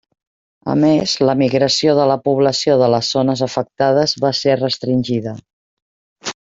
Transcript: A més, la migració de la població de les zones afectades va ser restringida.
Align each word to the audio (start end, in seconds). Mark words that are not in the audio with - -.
A 0.71 0.73
més, 0.83 1.13
la 1.29 1.35
migració 1.41 1.93
de 1.99 2.07
la 2.13 2.17
població 2.29 2.79
de 2.83 2.89
les 2.95 3.13
zones 3.19 3.47
afectades 3.49 4.19
va 4.27 4.35
ser 4.43 4.59
restringida. 4.67 5.39